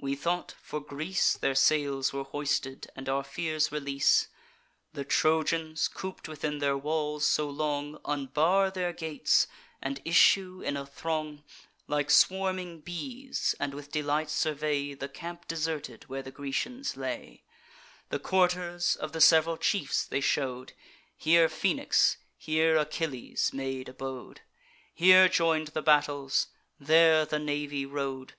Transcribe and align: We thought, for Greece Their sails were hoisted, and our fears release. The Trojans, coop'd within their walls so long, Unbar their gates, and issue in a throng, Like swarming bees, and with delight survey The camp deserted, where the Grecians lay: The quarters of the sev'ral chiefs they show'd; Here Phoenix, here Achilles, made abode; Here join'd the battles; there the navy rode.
We 0.00 0.14
thought, 0.16 0.54
for 0.62 0.80
Greece 0.80 1.34
Their 1.36 1.54
sails 1.54 2.10
were 2.10 2.24
hoisted, 2.24 2.90
and 2.96 3.10
our 3.10 3.22
fears 3.22 3.70
release. 3.70 4.28
The 4.94 5.04
Trojans, 5.04 5.86
coop'd 5.88 6.28
within 6.28 6.60
their 6.60 6.78
walls 6.78 7.26
so 7.26 7.50
long, 7.50 7.98
Unbar 8.06 8.70
their 8.70 8.94
gates, 8.94 9.46
and 9.82 10.00
issue 10.02 10.62
in 10.62 10.78
a 10.78 10.86
throng, 10.86 11.44
Like 11.88 12.10
swarming 12.10 12.80
bees, 12.80 13.54
and 13.60 13.74
with 13.74 13.92
delight 13.92 14.30
survey 14.30 14.94
The 14.94 15.10
camp 15.10 15.46
deserted, 15.46 16.04
where 16.04 16.22
the 16.22 16.30
Grecians 16.30 16.96
lay: 16.96 17.44
The 18.08 18.18
quarters 18.18 18.96
of 18.98 19.12
the 19.12 19.20
sev'ral 19.20 19.58
chiefs 19.58 20.06
they 20.06 20.22
show'd; 20.22 20.72
Here 21.18 21.50
Phoenix, 21.50 22.16
here 22.38 22.78
Achilles, 22.78 23.50
made 23.52 23.90
abode; 23.90 24.40
Here 24.94 25.28
join'd 25.28 25.68
the 25.74 25.82
battles; 25.82 26.46
there 26.80 27.26
the 27.26 27.38
navy 27.38 27.84
rode. 27.84 28.32